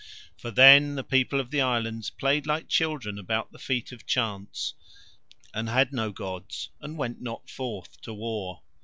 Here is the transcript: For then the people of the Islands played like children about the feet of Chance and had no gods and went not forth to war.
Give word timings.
For 0.35 0.49
then 0.49 0.95
the 0.95 1.03
people 1.03 1.39
of 1.39 1.51
the 1.51 1.61
Islands 1.61 2.09
played 2.09 2.47
like 2.47 2.67
children 2.67 3.19
about 3.19 3.51
the 3.51 3.59
feet 3.59 3.91
of 3.91 4.07
Chance 4.07 4.73
and 5.53 5.69
had 5.69 5.93
no 5.93 6.11
gods 6.11 6.71
and 6.81 6.97
went 6.97 7.21
not 7.21 7.47
forth 7.51 8.01
to 8.01 8.11
war. 8.11 8.63